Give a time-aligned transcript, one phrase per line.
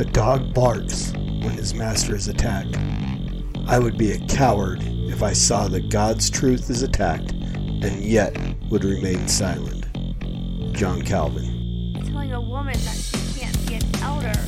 [0.00, 2.78] A dog barks when his master is attacked.
[3.66, 8.36] I would be a coward if I saw that God's truth is attacked and yet
[8.70, 9.86] would remain silent.
[10.72, 12.00] John Calvin.
[12.06, 14.38] Telling a woman that she can't be an elder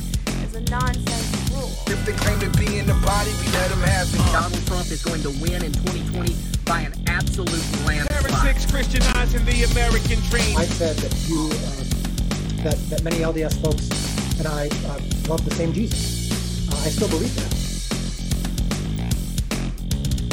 [0.41, 1.69] is a nonsense rule.
[1.87, 4.31] If they claim to be in the body, we let them have it.
[4.31, 6.33] Donald Trump is going to win in 2020
[6.63, 7.51] by an absolute
[7.85, 8.31] landslide.
[8.31, 10.55] Heretics Christianizing the American dream.
[10.55, 14.00] I said that you, um, that, that many LDS folks
[14.37, 16.31] and I uh, love the same Jesus.
[16.69, 17.51] Uh, I still believe that.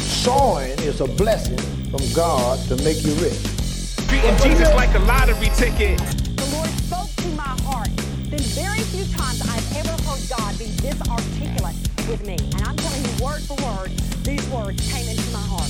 [0.03, 1.59] Sowing is a blessing
[1.91, 3.39] from God to make you rich.
[4.09, 5.99] Treating Jesus like a lottery ticket.
[5.99, 7.91] The Lord spoke to my heart.
[8.31, 11.77] Then very few times I've ever heard God be this articulate
[12.09, 12.37] with me.
[12.57, 13.91] And I'm telling you word for word,
[14.25, 15.69] these words came into my heart.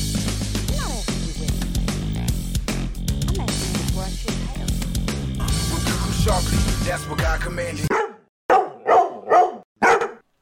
[0.70, 1.54] I'm not asking you with
[3.28, 4.66] I'm asking you to brush your hair.
[5.74, 6.58] Rebuke them sharply.
[6.86, 7.87] That's what God commanded.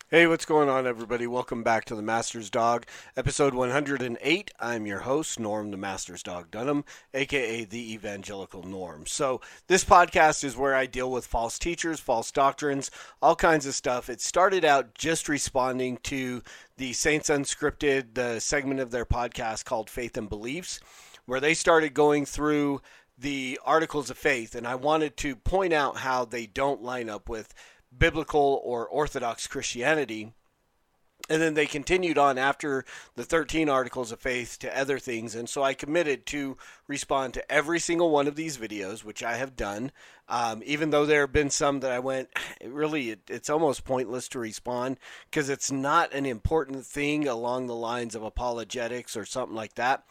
[0.09, 1.27] Hey, what's going on, everybody?
[1.27, 4.53] Welcome back to the Master's Dog, episode 108.
[4.61, 9.05] I'm your host, Norm the Master's Dog Dunham, aka the Evangelical Norm.
[9.07, 12.89] So, this podcast is where I deal with false teachers, false doctrines,
[13.21, 14.09] all kinds of stuff.
[14.09, 16.41] It started out just responding to
[16.77, 20.79] the Saints Unscripted, the segment of their podcast called Faith and Beliefs,
[21.25, 22.81] where they started going through
[23.19, 27.29] the articles of faith, and I wanted to point out how they don't line up
[27.29, 27.55] with
[27.99, 30.33] biblical or orthodox Christianity.
[31.29, 32.85] And then they continued on after
[33.17, 35.35] the 13 articles of faith to other things.
[35.35, 39.37] And so I committed to respond to every single one of these videos, which I
[39.37, 39.91] have done.
[40.29, 42.29] Um, even though there have been some that I went,
[42.61, 47.67] it really, it, it's almost pointless to respond because it's not an important thing along
[47.67, 50.05] the lines of apologetics or something like that.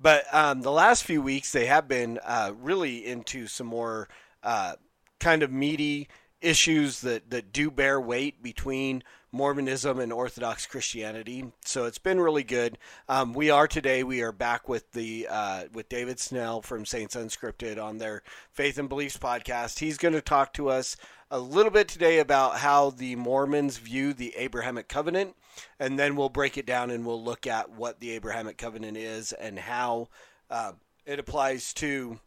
[0.00, 4.08] But um, the last few weeks, they have been uh, really into some more
[4.42, 4.74] uh,
[5.20, 6.08] kind of meaty
[6.40, 11.52] issues that, that do bear weight between Mormonism and Orthodox Christianity.
[11.64, 12.78] So it's been really good.
[13.08, 14.02] Um, we are today.
[14.02, 18.78] We are back with the uh, with David Snell from Saints Unscripted on their Faith
[18.78, 19.80] and Beliefs podcast.
[19.80, 20.96] He's going to talk to us
[21.30, 25.36] a little bit today about how the Mormons view the Abrahamic covenant,
[25.78, 29.32] and then we'll break it down and we'll look at what the Abrahamic covenant is
[29.32, 30.08] and how
[30.48, 30.72] uh,
[31.04, 32.18] it applies to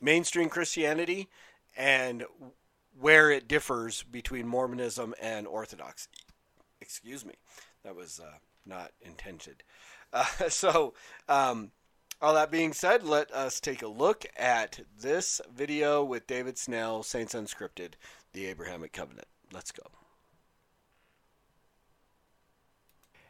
[0.00, 1.28] mainstream Christianity
[1.76, 2.24] and
[2.98, 6.10] where it differs between Mormonism and Orthodoxy.
[6.80, 7.34] Excuse me,
[7.84, 9.62] that was uh, not intended.
[10.12, 10.94] Uh, so,
[11.28, 11.70] um,
[12.20, 17.02] all that being said, let us take a look at this video with David Snell,
[17.02, 17.94] Saints Unscripted,
[18.32, 19.26] the Abrahamic Covenant.
[19.52, 19.82] Let's go.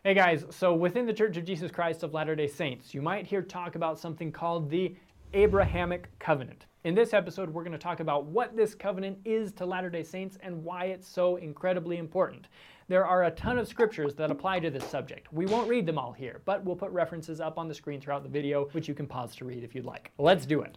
[0.04, 3.24] Hey guys, so within the Church of Jesus Christ of Latter day Saints, you might
[3.24, 4.96] hear talk about something called the
[5.34, 6.66] Abrahamic Covenant.
[6.84, 10.02] In this episode, we're going to talk about what this covenant is to Latter day
[10.02, 12.48] Saints and why it's so incredibly important.
[12.88, 15.32] There are a ton of scriptures that apply to this subject.
[15.32, 18.24] We won't read them all here, but we'll put references up on the screen throughout
[18.24, 20.10] the video, which you can pause to read if you'd like.
[20.18, 20.76] Let's do it.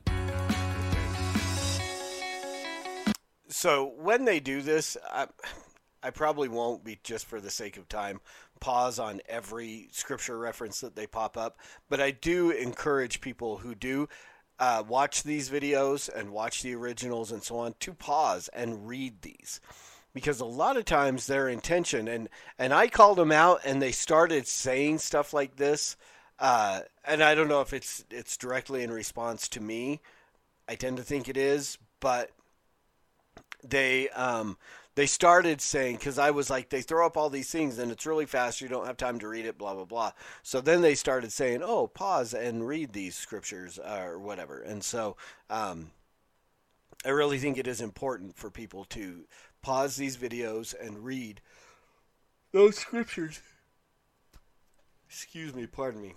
[3.49, 5.27] So when they do this, I,
[6.03, 8.21] I probably won't be just for the sake of time
[8.59, 13.75] pause on every scripture reference that they pop up, but I do encourage people who
[13.75, 14.07] do
[14.59, 19.21] uh, watch these videos and watch the originals and so on to pause and read
[19.21, 19.59] these.
[20.13, 23.91] Because a lot of times their intention and and I called them out and they
[23.91, 25.97] started saying stuff like this
[26.39, 30.01] uh, and I don't know if it's it's directly in response to me.
[30.69, 32.31] I tend to think it is but
[33.63, 34.57] they um,
[34.95, 38.05] they started saying because I was like they throw up all these things and it's
[38.05, 40.11] really fast you don't have time to read it blah blah blah
[40.41, 44.83] so then they started saying oh pause and read these scriptures uh, or whatever and
[44.83, 45.15] so
[45.49, 45.91] um,
[47.05, 49.25] I really think it is important for people to
[49.61, 51.41] pause these videos and read
[52.51, 53.41] those scriptures.
[55.07, 56.13] Excuse me pardon me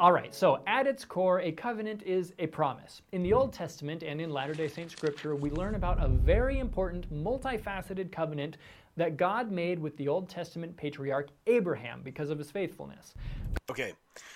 [0.00, 3.02] All right, so at its core, a covenant is a promise.
[3.12, 6.58] In the Old Testament and in Latter day Saint scripture, we learn about a very
[6.58, 8.56] important, multifaceted covenant
[8.96, 13.14] that God made with the Old Testament patriarch Abraham because of his faithfulness.
[13.70, 13.94] Okay,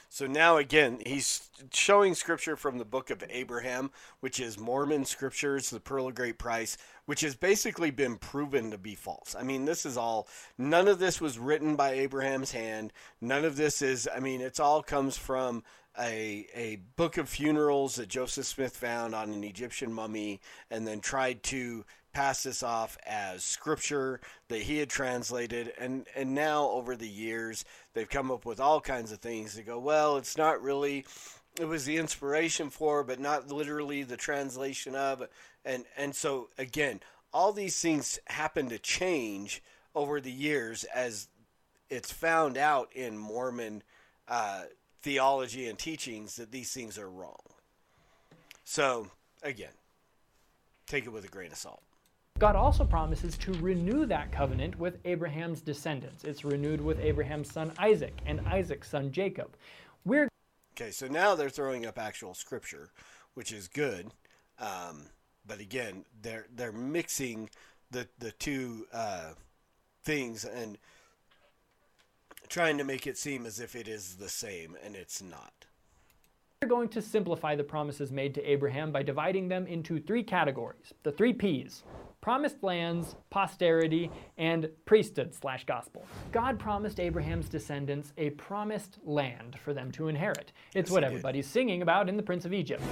[0.08, 3.90] so now again, he's showing scripture from the book of Abraham,
[4.20, 8.78] which is Mormon scriptures, the Pearl of Great Price, which has basically been proven to
[8.78, 9.34] be false.
[9.38, 12.92] I mean, this is all, none of this was written by Abraham's hand.
[13.20, 15.64] None of this is, I mean, it's all comes from
[15.98, 21.00] a, a book of funerals that Joseph Smith found on an Egyptian mummy and then
[21.00, 26.94] tried to pass this off as scripture that he had translated and and now over
[26.94, 30.62] the years they've come up with all kinds of things to go well it's not
[30.62, 31.04] really
[31.58, 35.26] it was the inspiration for, but not literally the translation of.
[35.64, 37.00] And and so again,
[37.32, 39.62] all these things happen to change
[39.94, 41.28] over the years as
[41.88, 43.82] it's found out in Mormon
[44.26, 44.64] uh,
[45.04, 47.42] theology and teachings that these things are wrong.
[48.64, 49.10] So
[49.42, 49.74] again,
[50.86, 51.82] take it with a grain of salt.
[52.38, 56.24] God also promises to renew that covenant with Abraham's descendants.
[56.24, 59.56] It's renewed with Abraham's son Isaac and Isaac's son Jacob.
[60.06, 60.28] We're
[60.74, 62.90] Okay, so now they're throwing up actual scripture,
[63.34, 64.10] which is good.
[64.58, 65.06] Um,
[65.46, 67.50] but again, they're they're mixing
[67.90, 69.34] the the two uh,
[70.02, 70.78] things and
[72.54, 75.66] trying to make it seem as if it is the same, and it's not.
[76.62, 80.94] We're going to simplify the promises made to Abraham by dividing them into three categories
[81.02, 81.82] the three P's
[82.20, 84.08] promised lands, posterity,
[84.38, 86.06] and priesthood slash gospel.
[86.30, 90.52] God promised Abraham's descendants a promised land for them to inherit.
[90.76, 92.82] It's Yes, what everybody's singing about in The Prince of Egypt.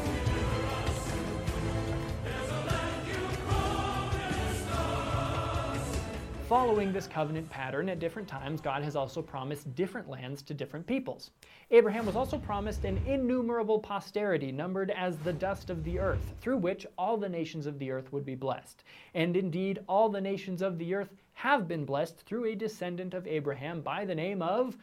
[6.52, 10.86] Following this covenant pattern, at different times, God has also promised different lands to different
[10.86, 11.30] peoples.
[11.70, 16.58] Abraham was also promised an innumerable posterity, numbered as the dust of the earth, through
[16.58, 18.84] which all the nations of the earth would be blessed.
[19.14, 23.26] And indeed, all the nations of the earth have been blessed through a descendant of
[23.26, 24.76] Abraham by the name of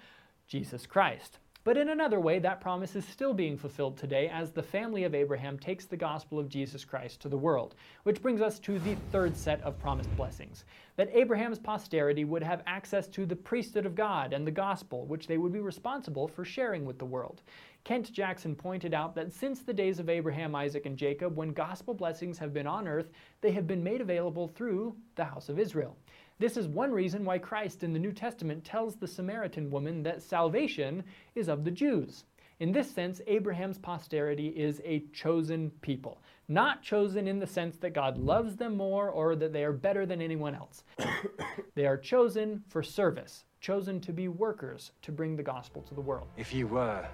[0.48, 1.38] Jesus Christ.
[1.66, 5.14] But in another way, that promise is still being fulfilled today as the family of
[5.14, 7.76] Abraham takes the gospel of Jesus Christ to the world.
[8.04, 10.64] Which brings us to the third set of promised blessings
[10.96, 15.28] that Abraham's posterity would have access to the priesthood of God and the gospel, which
[15.28, 17.42] they would be responsible for sharing with the world.
[17.84, 21.94] Kent Jackson pointed out that since the days of Abraham, Isaac, and Jacob, when gospel
[21.94, 23.10] blessings have been on earth,
[23.42, 25.98] they have been made available through the house of Israel.
[26.40, 30.22] This is one reason why Christ in the New Testament tells the Samaritan woman that
[30.22, 31.04] salvation
[31.36, 32.24] is of the Jews.
[32.62, 37.94] In this sense, Abraham's posterity is a chosen people, not chosen in the sense that
[37.94, 40.84] God loves them more or that they are better than anyone else.
[41.76, 46.02] they are chosen for service, chosen to be workers to bring the gospel to the
[46.02, 46.28] world.
[46.38, 47.06] If you were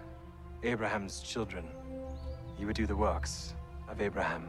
[0.62, 1.66] Abraham's children,
[2.60, 3.56] you would do the works
[3.88, 4.48] of Abraham.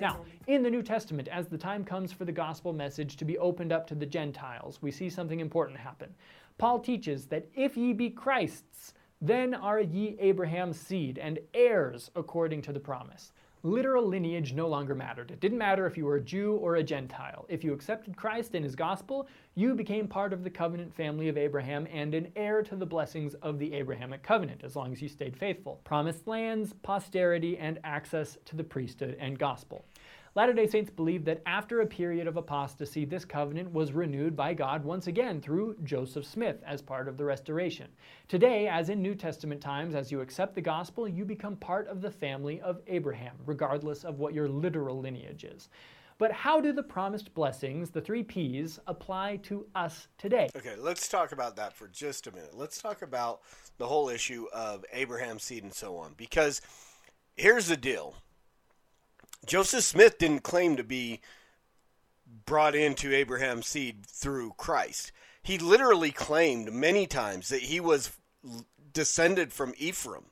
[0.00, 3.38] Now, in the New Testament, as the time comes for the gospel message to be
[3.38, 6.14] opened up to the Gentiles, we see something important happen.
[6.58, 12.62] Paul teaches that if ye be Christ's, then are ye Abraham's seed and heirs according
[12.62, 13.32] to the promise.
[13.64, 15.30] Literal lineage no longer mattered.
[15.30, 17.46] It didn't matter if you were a Jew or a Gentile.
[17.48, 21.38] If you accepted Christ and his gospel, you became part of the covenant family of
[21.38, 25.08] Abraham and an heir to the blessings of the Abrahamic covenant, as long as you
[25.08, 25.80] stayed faithful.
[25.84, 29.84] Promised lands, posterity, and access to the priesthood and gospel.
[30.34, 34.54] Latter day Saints believe that after a period of apostasy, this covenant was renewed by
[34.54, 37.90] God once again through Joseph Smith as part of the restoration.
[38.28, 42.00] Today, as in New Testament times, as you accept the gospel, you become part of
[42.00, 45.68] the family of Abraham, regardless of what your literal lineage is.
[46.16, 50.48] But how do the promised blessings, the three P's, apply to us today?
[50.56, 52.56] Okay, let's talk about that for just a minute.
[52.56, 53.42] Let's talk about
[53.76, 56.14] the whole issue of Abraham's seed and so on.
[56.16, 56.62] Because
[57.36, 58.14] here's the deal
[59.46, 61.20] Joseph Smith didn't claim to be
[62.46, 65.12] brought into Abraham's seed through Christ.
[65.42, 68.12] He literally claimed many times that he was
[68.92, 70.26] descended from Ephraim.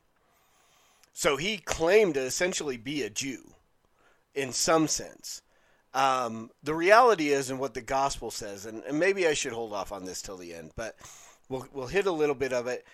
[1.12, 3.52] So he claimed to essentially be a Jew
[4.34, 5.42] in some sense.
[5.92, 9.72] Um, the reality is, and what the gospel says, and, and maybe I should hold
[9.72, 10.96] off on this till the end, but
[11.48, 12.86] we'll we'll hit a little bit of it.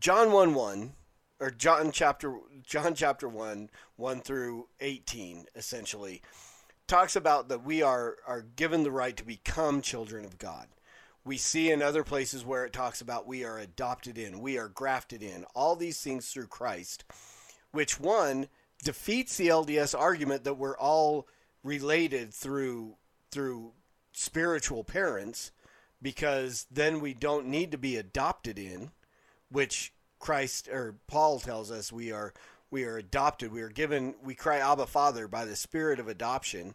[0.00, 0.94] John one one,
[1.40, 6.22] or John chapter John chapter one one through eighteen, essentially
[6.86, 10.68] talks about that we are are given the right to become children of God.
[11.24, 14.68] We see in other places where it talks about we are adopted in, we are
[14.68, 17.04] grafted in, all these things through Christ,
[17.72, 18.46] which one
[18.84, 21.26] defeats the LDS argument that we're all
[21.64, 22.94] related through
[23.30, 23.72] through
[24.12, 25.50] spiritual parents
[26.00, 28.90] because then we don't need to be adopted in
[29.50, 29.92] which
[30.26, 32.34] Christ or Paul tells us we are
[32.72, 33.52] we are adopted.
[33.52, 36.74] We are given we cry abba father by the spirit of adoption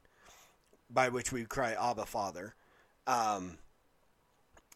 [0.89, 2.55] by which we cry abba father.
[3.05, 3.57] Um,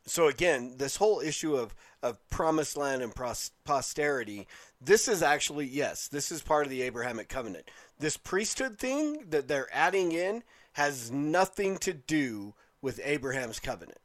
[0.06, 3.16] so again this whole issue of of promised land and
[3.64, 4.46] posterity
[4.82, 7.72] this is actually yes this is part of the abrahamic covenant.
[7.98, 14.02] This priesthood thing that they're adding in has nothing to do with abraham's covenant.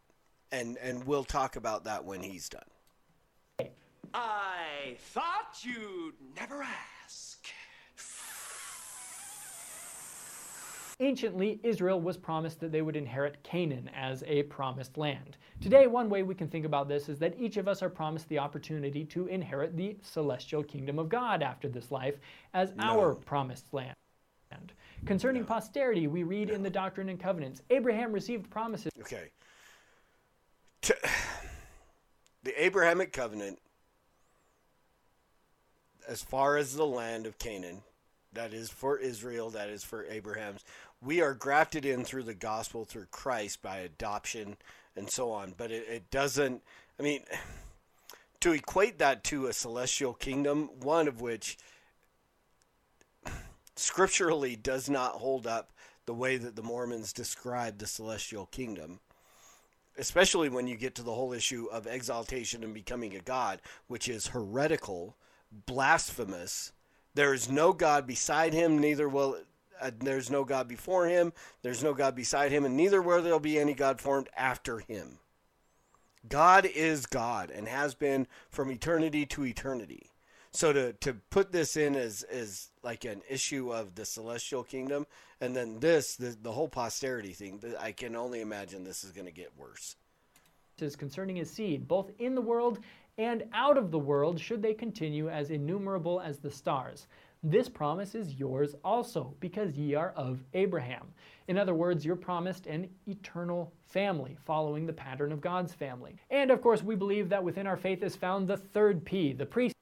[0.53, 2.63] And and we'll talk about that when he's done
[4.13, 7.47] I thought you'd never ask.
[11.01, 15.39] Anciently, Israel was promised that they would inherit Canaan as a promised land.
[15.63, 18.29] Today, one way we can think about this is that each of us are promised
[18.29, 22.19] the opportunity to inherit the celestial kingdom of God after this life
[22.53, 23.95] as our promised land.
[25.07, 28.93] Concerning posterity, we read in the Doctrine and Covenants Abraham received promises.
[29.01, 29.31] Okay.
[32.43, 33.59] The Abrahamic covenant,
[36.11, 37.83] as far as the land of Canaan,
[38.33, 40.65] that is for Israel, that is for Abraham's,
[41.01, 44.57] we are grafted in through the gospel, through Christ by adoption
[44.97, 45.55] and so on.
[45.57, 46.63] But it, it doesn't,
[46.99, 47.23] I mean,
[48.41, 51.57] to equate that to a celestial kingdom, one of which
[53.77, 55.71] scripturally does not hold up
[56.07, 58.99] the way that the Mormons describe the celestial kingdom
[59.99, 64.09] especially when you get to the whole issue of exaltation and becoming a god, which
[64.09, 65.15] is heretical,
[65.51, 66.73] blasphemous.
[67.15, 69.39] There is no God beside him, neither will
[69.81, 73.41] uh, there's no God before him, there's no God beside him, and neither will there
[73.41, 75.19] be any God formed after him.
[76.29, 80.11] God is God and has been from eternity to eternity.
[80.53, 85.07] So to, to put this in as, as like an issue of the celestial kingdom,
[85.41, 89.27] and then this, the, the whole posterity thing, I can only imagine this is going
[89.27, 89.97] to get worse.
[90.97, 92.79] Concerning his seed, both in the world
[93.19, 97.07] and out of the world, should they continue as innumerable as the stars.
[97.43, 101.07] This promise is yours also, because ye are of Abraham.
[101.49, 106.17] In other words, you're promised an eternal family, following the pattern of God's family.
[106.31, 109.47] And of course, we believe that within our faith is found the third P, the
[109.47, 109.75] priest.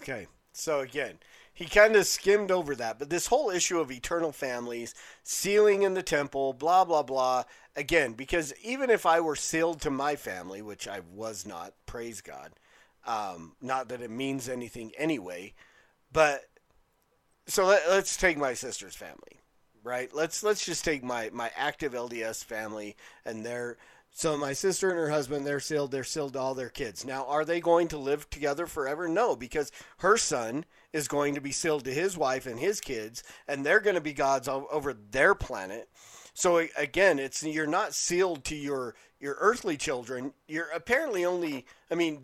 [0.00, 1.18] Okay, so again,
[1.60, 5.92] he kind of skimmed over that, but this whole issue of eternal families, sealing in
[5.92, 7.44] the temple, blah, blah, blah.
[7.76, 12.22] Again, because even if I were sealed to my family, which I was not, praise
[12.22, 12.52] God,
[13.06, 15.52] um, not that it means anything anyway,
[16.10, 16.44] but
[17.46, 19.42] so let, us take my sister's family,
[19.84, 20.08] right?
[20.14, 23.76] Let's let's just take my my active LDS family and their
[24.12, 25.92] so my sister and her husband, they're sealed.
[25.92, 27.04] They're sealed to all their kids.
[27.04, 29.08] Now, are they going to live together forever?
[29.08, 33.22] No, because her son is going to be sealed to his wife and his kids,
[33.46, 35.88] and they're going to be gods over their planet.
[36.34, 40.32] So again, it's you're not sealed to your your earthly children.
[40.48, 41.66] You're apparently only.
[41.90, 42.22] I mean,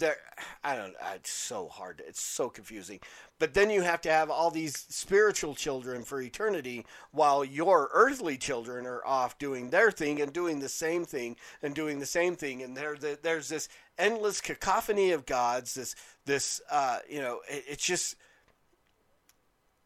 [0.64, 0.94] I don't.
[1.14, 2.02] It's so hard.
[2.06, 3.00] It's so confusing.
[3.38, 8.38] But then you have to have all these spiritual children for eternity, while your earthly
[8.38, 12.34] children are off doing their thing and doing the same thing and doing the same
[12.34, 12.62] thing.
[12.62, 15.74] And there, there's this endless cacophony of gods.
[15.74, 15.94] This,
[16.24, 18.16] this, uh, you know, it, it's just,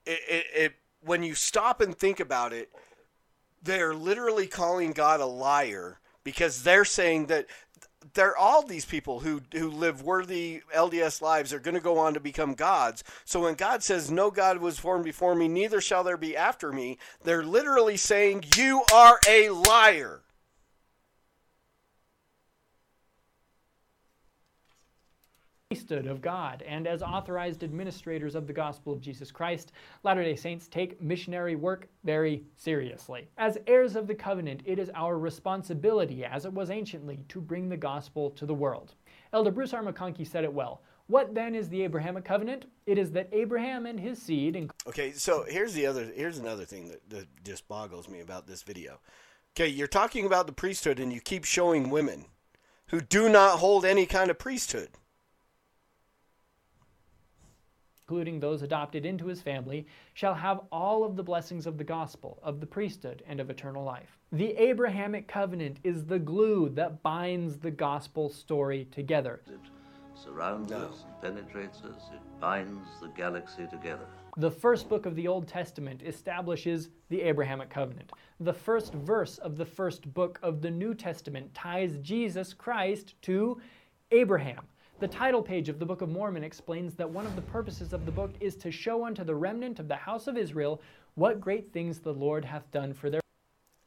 [0.06, 0.72] it, it, it.
[1.02, 2.70] When you stop and think about it,
[3.62, 7.46] they're literally calling God a liar because they're saying that
[8.14, 12.14] they're all these people who who live worthy LDS lives are going to go on
[12.14, 13.04] to become gods.
[13.24, 16.72] So when God says no god was formed before me, neither shall there be after
[16.72, 20.22] me, they're literally saying you are a liar.
[25.70, 29.70] Priesthood of God, and as authorized administrators of the gospel of Jesus Christ,
[30.02, 33.28] Latter day Saints take missionary work very seriously.
[33.38, 37.68] As heirs of the covenant, it is our responsibility, as it was anciently, to bring
[37.68, 38.94] the gospel to the world.
[39.32, 39.80] Elder Bruce R.
[39.80, 40.82] McConkie said it well.
[41.06, 42.64] What then is the Abrahamic covenant?
[42.86, 44.72] It is that Abraham and his seed.
[44.88, 46.10] okay, so here's the other.
[46.12, 48.98] Here's another thing that, that just boggles me about this video.
[49.54, 52.24] Okay, you're talking about the priesthood, and you keep showing women
[52.86, 54.88] who do not hold any kind of priesthood
[58.10, 62.40] including those adopted into his family, shall have all of the blessings of the gospel,
[62.42, 64.18] of the priesthood, and of eternal life.
[64.32, 69.42] The Abrahamic covenant is the glue that binds the gospel story together.
[69.46, 69.60] It
[70.20, 70.78] surrounds no.
[70.78, 74.06] us, penetrates us, it binds the galaxy together.
[74.38, 78.10] The first book of the Old Testament establishes the Abrahamic covenant.
[78.40, 83.60] The first verse of the first book of the New Testament ties Jesus Christ to
[84.10, 84.66] Abraham.
[85.00, 88.04] The title page of the Book of Mormon explains that one of the purposes of
[88.04, 90.83] the book is to show unto the remnant of the house of Israel
[91.14, 93.23] what great things the Lord hath done for their.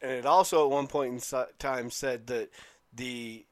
[0.01, 2.49] And it also, at one point in time, said that
[2.91, 3.45] the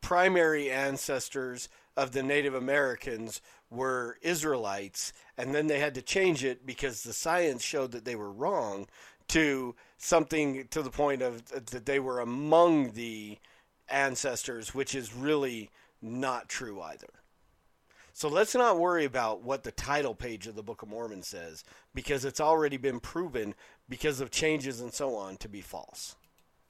[0.00, 6.64] primary ancestors of the Native Americans were Israelites, and then they had to change it
[6.64, 8.86] because the science showed that they were wrong
[9.26, 13.38] to something to the point of that they were among the
[13.88, 15.68] ancestors, which is really
[16.02, 17.08] not true either.
[18.12, 21.64] So let's not worry about what the title page of the Book of Mormon says
[21.94, 23.54] because it's already been proven
[23.88, 26.16] because of changes and so on to be false.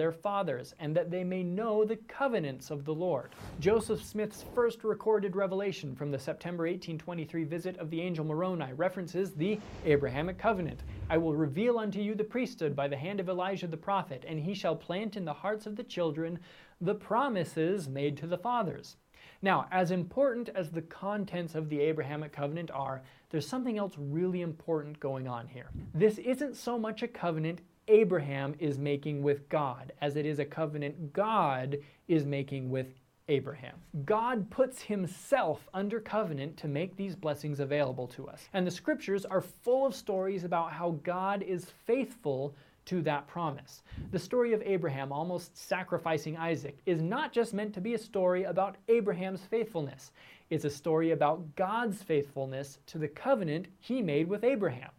[0.00, 3.34] their fathers, and that they may know the covenants of the Lord.
[3.58, 9.32] Joseph Smith's first recorded revelation from the September 1823 visit of the angel Moroni references
[9.32, 10.80] the Abrahamic covenant.
[11.10, 14.40] I will reveal unto you the priesthood by the hand of Elijah the prophet, and
[14.40, 16.38] he shall plant in the hearts of the children
[16.80, 18.96] the promises made to the fathers.
[19.42, 24.42] Now, as important as the contents of the Abrahamic covenant are, there's something else really
[24.42, 25.70] important going on here.
[25.94, 30.44] This isn't so much a covenant Abraham is making with God as it is a
[30.44, 32.87] covenant God is making with
[33.28, 33.76] Abraham.
[34.04, 38.49] God puts himself under covenant to make these blessings available to us.
[38.52, 42.54] And the scriptures are full of stories about how God is faithful
[42.87, 43.82] to that promise.
[44.10, 48.44] The story of Abraham almost sacrificing Isaac is not just meant to be a story
[48.44, 50.12] about Abraham's faithfulness,
[50.50, 54.90] it's a story about God's faithfulness to the covenant he made with Abraham.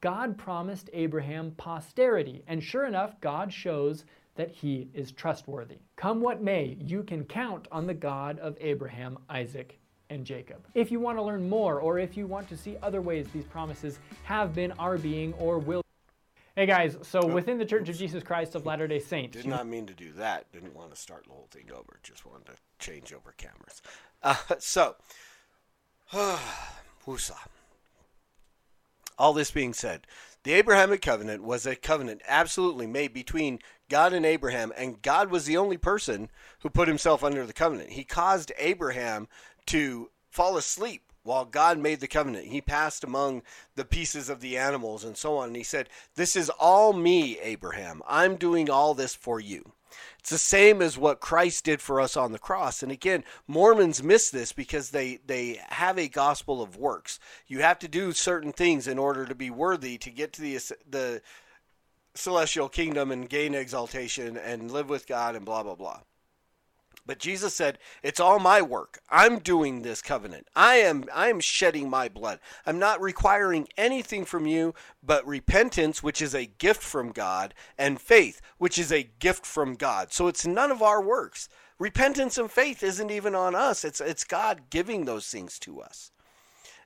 [0.00, 4.04] God promised Abraham posterity, and sure enough, God shows
[4.36, 5.78] that he is trustworthy.
[5.96, 10.66] Come what may, you can count on the God of Abraham, Isaac, and Jacob.
[10.74, 13.44] If you want to learn more, or if you want to see other ways these
[13.44, 15.81] promises have been, are being, or will
[16.54, 19.34] Hey guys, so within the Church of Jesus Christ of Latter day Saints.
[19.34, 20.52] Did not mean to do that.
[20.52, 21.98] Didn't want to start the whole thing over.
[22.02, 23.80] Just wanted to change over cameras.
[24.24, 24.94] Uh, so,
[26.12, 27.34] Wusa.
[29.18, 30.06] All this being said,
[30.44, 35.46] the Abrahamic covenant was a covenant absolutely made between God and Abraham, and God was
[35.46, 36.30] the only person
[36.60, 37.90] who put himself under the covenant.
[37.90, 39.26] He caused Abraham
[39.66, 42.46] to fall asleep while God made the covenant.
[42.46, 43.42] He passed among
[43.76, 47.38] the pieces of the animals and so on, and he said, This is all me,
[47.40, 48.02] Abraham.
[48.08, 49.72] I'm doing all this for you.
[50.18, 52.82] It's the same as what Christ did for us on the cross.
[52.82, 57.18] And again, Mormons miss this because they, they have a gospel of works.
[57.46, 60.54] You have to do certain things in order to be worthy to get to the,
[60.88, 61.22] the
[62.14, 66.00] celestial kingdom and gain exaltation and live with God and blah, blah, blah.
[67.04, 69.00] But Jesus said, "It's all my work.
[69.10, 70.46] I'm doing this covenant.
[70.54, 72.38] I am I am shedding my blood.
[72.64, 78.00] I'm not requiring anything from you but repentance, which is a gift from God, and
[78.00, 80.12] faith, which is a gift from God.
[80.12, 81.48] So it's none of our works.
[81.78, 83.84] Repentance and faith isn't even on us.
[83.84, 86.12] It's it's God giving those things to us.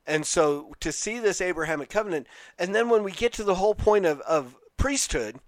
[0.07, 3.75] And so to see this Abrahamic covenant, and then when we get to the whole
[3.75, 5.41] point of, of priesthood,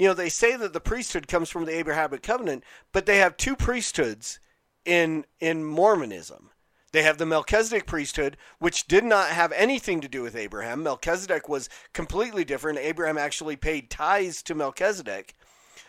[0.00, 3.36] you know, they say that the priesthood comes from the Abrahamic covenant, but they have
[3.36, 4.40] two priesthoods
[4.86, 6.48] in in Mormonism.
[6.92, 10.82] They have the Melchizedek priesthood, which did not have anything to do with Abraham.
[10.82, 12.78] Melchizedek was completely different.
[12.78, 15.34] Abraham actually paid tithes to Melchizedek.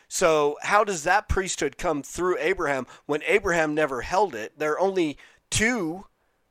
[0.10, 4.60] So, how does that priesthood come through Abraham when Abraham never held it?
[4.60, 5.18] There are only
[5.50, 6.08] two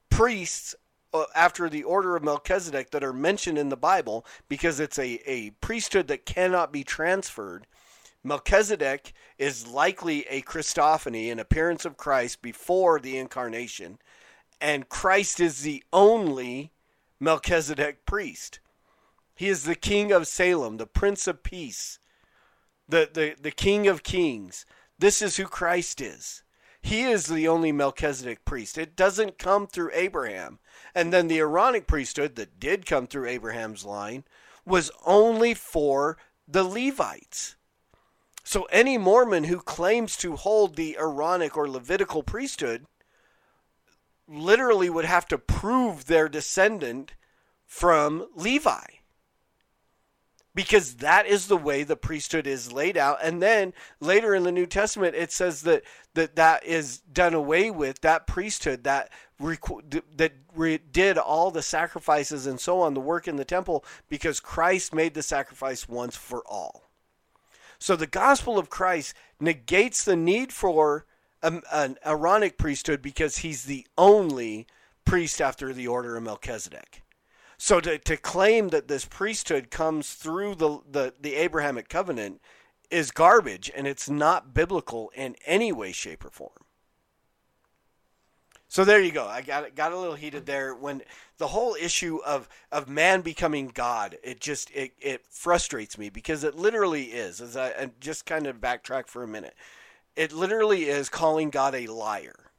[0.09, 0.75] priests
[1.12, 5.20] Uh, after the order of Melchizedek that are mentioned in the Bible because it's a,
[5.29, 7.66] a priesthood that cannot be transferred.
[8.23, 13.99] Melchizedek is likely a Christophany, an appearance of Christ before the incarnation,
[14.61, 16.70] and Christ is the only
[17.18, 18.61] Melchizedek priest.
[19.35, 21.99] He is the king of Salem, the prince of peace,
[22.88, 24.66] the, the, the king of kings.
[24.99, 26.44] This is who Christ is.
[26.83, 28.79] He is the only Melchizedek priest.
[28.79, 30.59] It doesn't come through Abraham.
[30.95, 34.25] And then the Aaronic priesthood that did come through Abraham's line
[34.64, 36.16] was only for
[36.49, 37.57] the Levites.
[38.45, 42.87] So any Mormon who claims to hold the Aaronic or Levitical priesthood
[44.27, 47.14] literally would have to prove their descendant
[47.66, 49.00] from Levi
[50.55, 53.19] because that is the way the priesthood is laid out.
[53.23, 55.83] And then later in the new testament it says that
[56.15, 62.61] that that is done away with that priesthood that that did all the sacrifices and
[62.61, 66.91] so on the work in the temple because Christ made the sacrifice once for all.
[67.79, 71.07] So the gospel of Christ negates the need for
[71.43, 74.67] an, an Aaronic priesthood because he's the only
[75.07, 77.03] priest after the order of Melchizedek
[77.62, 82.40] so to, to claim that this priesthood comes through the, the, the Abrahamic covenant
[82.90, 86.64] is garbage and it's not biblical in any way, shape, or form.
[88.68, 89.27] So there you go.
[89.27, 91.03] I got got a little heated there when
[91.37, 94.16] the whole issue of of man becoming God.
[94.23, 97.42] It just it, it frustrates me because it literally is.
[97.42, 99.55] As I and just kind of backtrack for a minute,
[100.16, 102.50] it literally is calling God a liar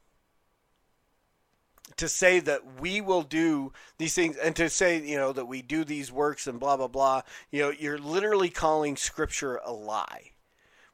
[2.02, 5.62] to say that we will do these things and to say you know that we
[5.62, 10.32] do these works and blah blah blah you know you're literally calling scripture a lie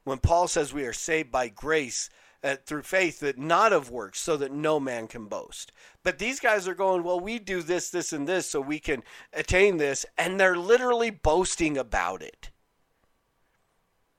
[0.05, 2.11] when paul says we are saved by grace
[2.45, 6.41] uh, through faith that not of works so that no man can boast but these
[6.41, 10.05] guys are going well we do this this and this so we can attain this
[10.19, 12.51] and they're literally boasting about it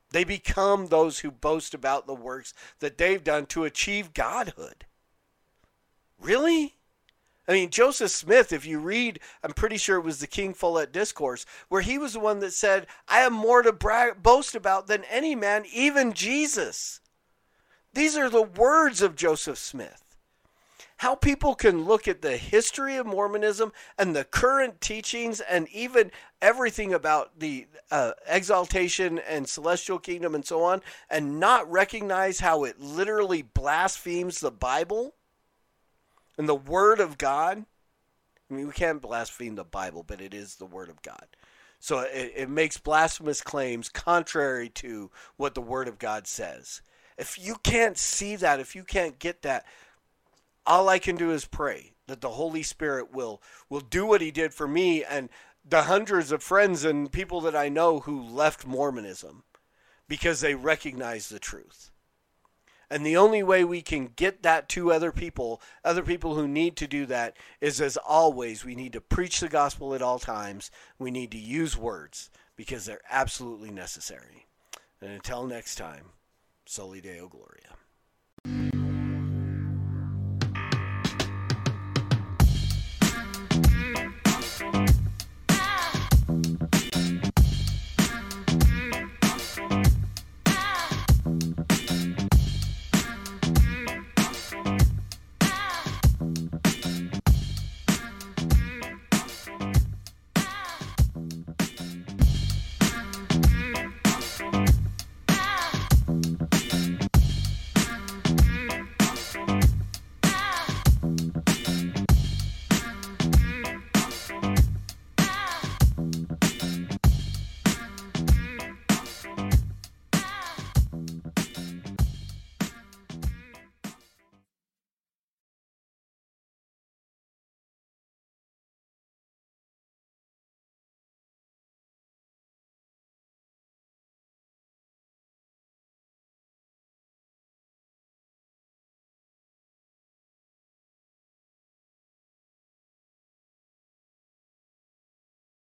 [0.09, 4.87] They become those who boast about the works that they've done to achieve godhood.
[6.19, 6.78] Really?
[7.49, 10.91] I mean, Joseph Smith, if you read, I'm pretty sure it was the King Follett
[10.91, 14.85] Discourse, where he was the one that said, I have more to brag, boast about
[14.85, 16.99] than any man, even Jesus.
[17.91, 20.03] These are the words of Joseph Smith.
[20.97, 26.11] How people can look at the history of Mormonism and the current teachings and even
[26.43, 32.63] everything about the uh, exaltation and celestial kingdom and so on and not recognize how
[32.63, 35.15] it literally blasphemes the Bible
[36.39, 37.65] and the Word of God.
[38.49, 41.27] I mean, we can't blaspheme the Bible, but it is the Word of God.
[41.79, 46.81] So it, it makes blasphemous claims contrary to what the Word of God says.
[47.17, 49.65] If you can't see that, if you can't get that,
[50.65, 54.31] all I can do is pray that the Holy Spirit will will do what he
[54.31, 55.29] did for me and
[55.67, 59.43] the hundreds of friends and people that I know who left Mormonism
[60.07, 61.91] because they recognize the truth.
[62.89, 66.75] And the only way we can get that to other people, other people who need
[66.77, 70.71] to do that, is as always, we need to preach the gospel at all times.
[70.97, 74.47] We need to use words because they're absolutely necessary.
[75.01, 76.05] And until next time,
[76.65, 77.75] Soli Deo Gloria.